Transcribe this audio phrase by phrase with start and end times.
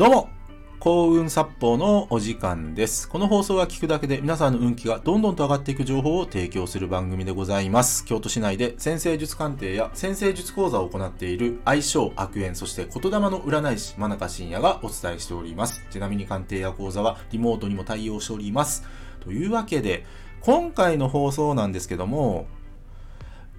[0.00, 0.30] どうも
[0.78, 3.06] 幸運殺法のお時間です。
[3.06, 8.06] この放送は聞くだけで皆さんの運気がどんどんと上がっていく情報を提供する番組でございます。
[8.06, 15.84] 京都市内で先生術鑑定や先生術講座を行っている相性悪縁そして言霊の占い師真中信也がお伝えしております。
[15.90, 18.84] ちなみに鑑定や講座はリモートにも対応しております。
[19.22, 20.06] というわけで
[20.40, 22.46] 今回の放送なんですけども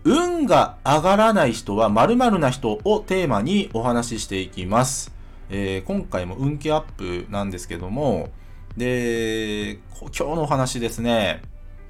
[0.05, 5.20] 運が上がらない人は〇〇な人をテーマにお話ししていきます。
[5.53, 8.29] えー今回も運気アップなんですけども、
[8.77, 11.41] で、今日のお話ですね、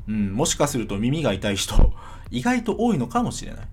[0.08, 1.94] うん、もしかすると耳が痛い人、
[2.32, 3.68] 意外と多いのかもしれない。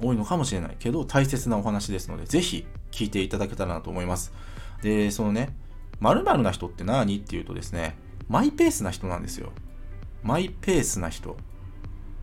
[0.00, 4.32] 多いのかもしれないけど、大切なお話ですので、ぜひ聞いていただけたらなと思います。
[4.80, 5.56] で、そのね、
[5.98, 7.96] 〇〇な人って何っていうとですね、
[8.28, 9.50] マイペースな人なんですよ。
[10.22, 11.36] マイペースな人。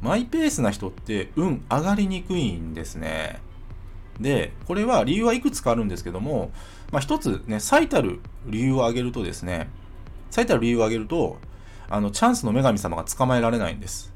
[0.02, 3.42] マイペースな人って運上がりにくいんですね。
[4.20, 6.52] で、これは理由はいくつかあるんですけども、
[6.92, 9.70] まあ、一つね、最たる理由を挙げるとですね、
[10.30, 11.38] 最たる理由を挙げると、
[11.90, 14.14] あの、チャンスの女神様が捕まえられないんです。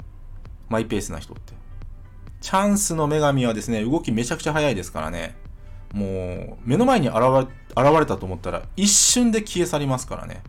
[0.69, 1.53] マイペースな人って。
[2.41, 5.35] チャンスの女神はですね、動きめちゃくちゃ速いですからね、
[5.93, 7.39] もう、目の前に現れ
[7.71, 10.41] 現れたと思ったら、一瞬で消え去りますからね。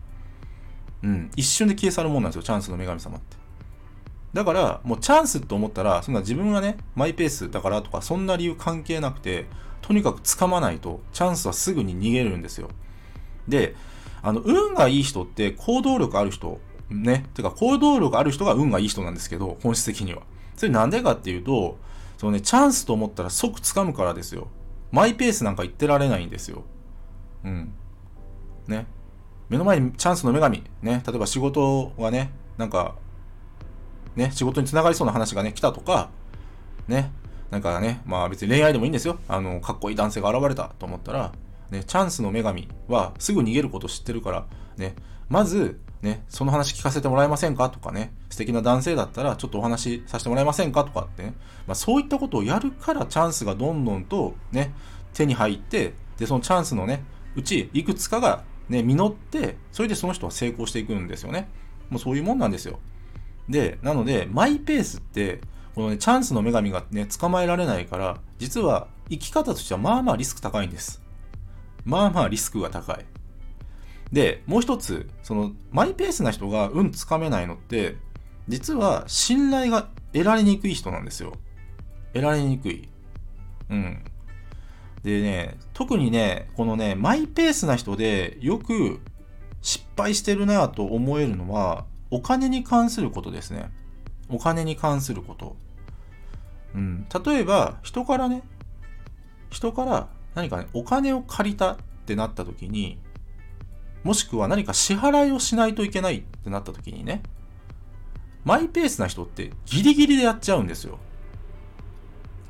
[1.03, 3.42] うん、一瞬で消え去るもんなんですよ、チャンスの女神様って。
[4.33, 9.45] だから、もうチャンスと思ったら、そんな自分がね、マイペースだからとか、そんな理由関係なくて、
[9.81, 12.69] とにかく掴まないと、チャンスはすぐに逃げるんですよ。
[13.47, 13.75] で、
[14.23, 20.23] あの、運がいい人って行動力ある人、ね、てか行動力ある人が運がいい人なんですけど、本質的には。
[20.55, 21.77] それなんでかっていうと、
[22.17, 24.47] そのね、チャンスと思ったら即掴むからですよ。
[24.91, 26.63] マイペースなんか言ってられないんですよ。
[27.43, 27.73] うん。
[28.67, 28.87] ね。
[29.49, 32.95] 目の前にチャンスの女神、ね、例えば仕事がね、なんか、
[34.15, 36.09] ね、仕事につながりそうな話がね、来たとか、
[36.87, 37.11] ね、
[37.51, 39.19] なんかね、まあ別に恋愛でもいいんですよ。
[39.27, 41.31] あの、かっこいい男性が現れたと思ったら、
[41.69, 44.45] ね、チャンスの女神はすぐ逃げること知ってるから、
[44.77, 44.95] ね、
[45.29, 51.33] まず、ね、その話聞かせてもらえませんかとかね、素敵な男性だったらちょっとお話しさせてもらえませんかとかってね、
[51.65, 54.73] まあそういったことをやるからチャンスがどんどんとね、
[55.13, 57.03] 手に入って、で、そのチャンスのね、
[57.35, 61.47] うちいくつかがね、実って、それでその人は成功していくんですよね。
[61.89, 62.79] もうそういうもんなんですよ。
[63.49, 65.41] で、なので、マイペースって、
[65.75, 71.01] このね、チャンスの女神がね、捕まえられないから、実は生き方としてはまあまあリスク高いんです。
[71.85, 73.05] まあまあリスクが高い。
[74.11, 77.97] で、もう一つ、その、マイペースな人が運つかめないのって、
[78.47, 81.33] 実は信頼が得られにくい人なんですよ。
[82.13, 82.87] 得られにくい。
[83.69, 84.03] うん。
[85.03, 88.99] でね、特にね、このね、マイペースな人でよく
[89.61, 93.71] 失敗してるなぁと思えるのは、お金に関することですね。
[94.29, 95.55] お金に関すること。
[96.75, 97.07] うん。
[97.25, 98.43] 例えば、人からね、
[99.49, 102.99] 人から何かね、お金を借りたってなった時に、
[104.03, 107.23] もしくは何か支払いをしないといけないってなった時にね、
[108.45, 110.99] マイペースな人ってギリギリでやっちゃうんですよ。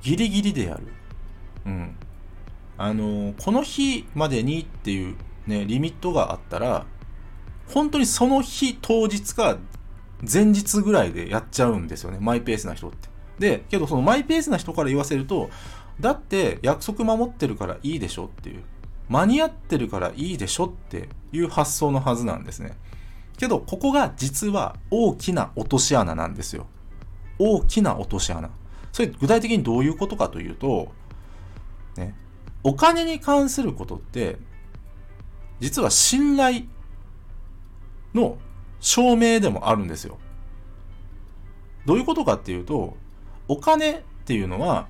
[0.02, 0.88] ギリギリでやる。
[1.68, 1.96] うん。
[2.78, 5.16] あのこの日までにっていう
[5.48, 6.86] ね、リミットがあったら、
[7.68, 9.58] 本当にその日当日か
[10.32, 12.18] 前日ぐらいでやっちゃうんですよね。
[12.22, 13.10] マイペースな人って。
[13.40, 15.50] で、けどそのマイペースな人から言わせると、
[16.00, 18.64] だって約束守ってるからいいでしょっていう。
[19.10, 22.78] 間に合ってるからいいでしょっていう発想のはずなんですね。
[23.38, 26.68] けど、ここが実は大きな落とし穴なんですよ。
[27.38, 28.50] 大きな落とし穴。
[28.92, 30.92] それ具体的にどういうことかというと、
[31.98, 32.16] ね、
[32.64, 34.38] お金に関することって、
[35.60, 36.64] 実は信頼
[38.14, 38.38] の
[38.80, 40.18] 証明でもあるんですよ。
[41.86, 42.98] どういうことかっていうと、
[43.48, 44.88] お金っていうのは、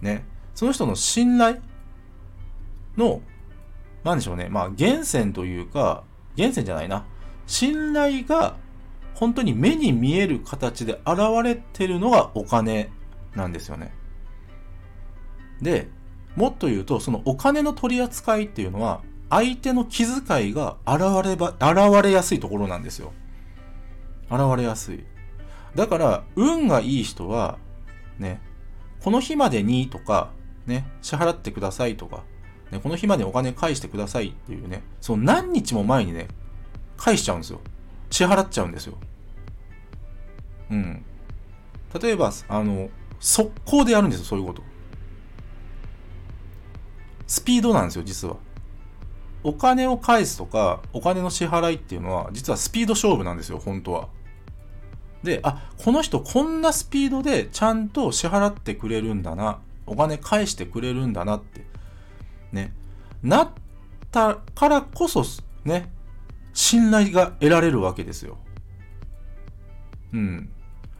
[0.00, 0.24] ね、
[0.54, 1.58] その人の信頼
[2.96, 3.22] の、
[4.04, 6.04] なんでしょうね、まあ源泉というか、
[6.36, 7.04] 源泉じゃないな。
[7.46, 8.56] 信頼が
[9.14, 12.90] 本当に目に見える形で現れてるのがお金
[13.34, 13.94] なんですよね。
[15.62, 15.88] で、
[16.36, 19.02] もっと言うと、そのお金の取り扱いっていうのは、
[19.34, 23.12] 相手の気遣いが現れば、現れやすいところなんですよ。
[24.30, 25.04] 現れやすい。
[25.74, 27.58] だから、運がいい人は、
[28.16, 28.40] ね、
[29.02, 30.30] この日までにとか、
[30.66, 32.22] ね、支払ってくださいとか、
[32.70, 36.28] ね、この日までお金返してくださいっていうね、その何日も前にね、
[36.96, 37.60] 返しちゃうんですよ。
[38.10, 38.94] 支払っちゃうんですよ。
[40.70, 41.04] うん。
[42.00, 42.88] 例えば、あの、
[43.18, 44.62] 速攻でやるんですよ、そういうこと。
[47.26, 48.36] スピードなんですよ、実は。
[49.44, 54.08] お金を返すとか、お金の支払いっていうのは、実はスピード勝負なんですよ、本当は。
[55.22, 61.66] で、あ、この人こんなスピードでちゃんと支払ってくれるんだな、お金返してくれるんだなって、
[62.52, 62.72] ね、
[63.22, 63.50] なっ
[64.10, 65.24] たからこそ、
[65.64, 65.90] ね、
[66.54, 68.38] 信頼が得られるわけですよ。
[70.12, 70.48] うん。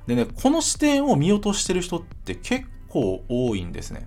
[0.06, 4.06] でね、この視点を見落としてる人って結構多いんですね。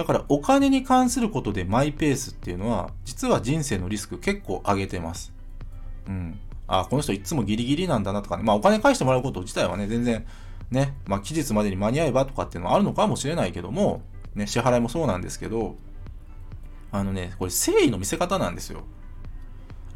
[0.00, 5.30] だからお金に関することでマイペースっていうのは、実は人生のリスク結構上げてます。
[6.08, 6.40] うん。
[6.66, 8.42] あ、この人いつもギリギリなんだなとかね。
[8.42, 10.24] まあお金返してもらうこと自体はね、全然
[10.70, 14.00] ね、まあ期日までに間に合えばとかっていうのはあるのかもしれないけども、
[14.34, 15.76] ね、支払いもそうなんですけど、
[16.92, 18.84] あのね、これ誠意の見せ方なんですよ。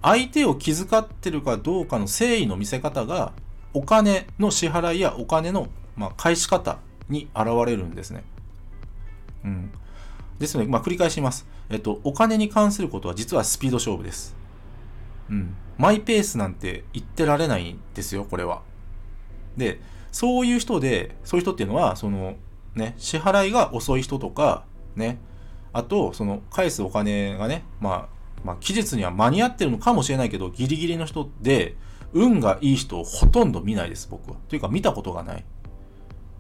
[0.03, 3.33] 相手を気遣ってるかどうかの誠意の見せ方が、
[3.73, 6.77] お金の支払いやお金の、まあ、返し方
[7.09, 8.23] に現れるんですね。
[9.45, 9.71] うん。
[10.39, 11.47] ですので、まあ、繰り返します。
[11.71, 14.37] えっと、お金に関することは実はスピード勝負です。
[15.31, 15.57] うん。
[15.79, 18.63] マイペースなんて言ってられないんですよ、これは。
[19.57, 19.81] で、
[20.13, 22.37] そういう人で、そういう人っていうのは、その、
[22.75, 24.65] ね、支払いが遅い人とか、
[24.97, 25.19] ね、
[25.73, 28.09] あと、その、返すお金がね、まあ、
[28.45, 31.77] まあ、期日には間に合ってるのかもしれないけど、ギリギリの人で、
[32.13, 34.37] 運がいい人をほとんど見ないです、僕は。
[34.49, 35.45] というか、見たことがない。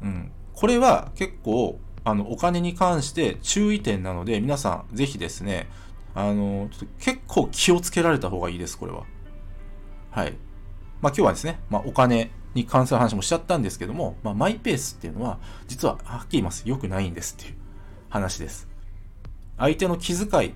[0.02, 0.31] うん。
[0.55, 5.69] これは結構、あの、お金に関して注意点なので、皆さん、ぜひですね、
[6.15, 9.05] あの、ちょっと結構気をつけられた方がいいです、これは。
[10.11, 10.33] はい。
[11.01, 16.62] まあ、今日はですね、まあ、お金に関する話もしちゃったんですけども、まあ、マイペースっていうのは、実は、はっきり言います。
[16.67, 17.56] 良くないんですっていう
[18.11, 18.69] 話です。
[19.56, 20.55] 相手の気遣い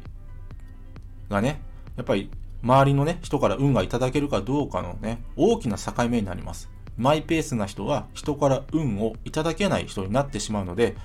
[1.29, 1.61] がね、
[1.97, 2.31] やっぱり
[2.63, 6.69] 周りのね、人から運がいただけるかどうかのね、大きな境目になります。
[6.97, 10.97] マイペースな人は人から運をいただけない人になってしまうので、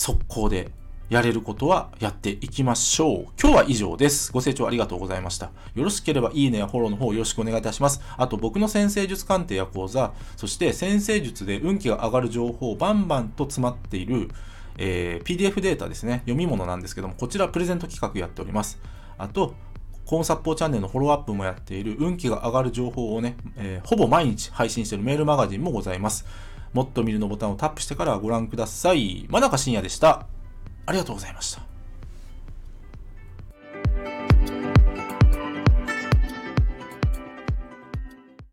[0.00, 0.72] 速攻で
[1.10, 3.20] やれることはやっていきましょう。
[3.38, 4.32] 今日は以上です。
[4.32, 5.50] ご清聴ありがとうございました。
[5.74, 8.00] よろしければいいねやフォローの方よろしくお願いいたします。
[8.16, 14.30] あと僕の先生術鑑定や講座、そして先生術で運気が上がる情報バンバンと詰まっている、
[14.78, 16.20] えー、PDF データですね。
[16.20, 18.80] 読み物なんですけども、こちらプレゼント企画やっております。
[19.18, 19.52] あと、
[20.06, 26.24] コーンサッポーチャンネルのフォローアップもやっている運気が上がる情報をね、えー、ほぼ毎日配信しているメールマガジンもございます。
[26.72, 29.26] もっと見るのボタンをタップしてからご覧ください。
[29.28, 30.26] 真中深也でした。
[30.86, 31.69] ありがとうございました。